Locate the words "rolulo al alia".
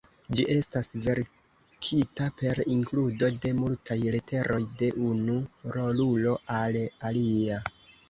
5.79-7.65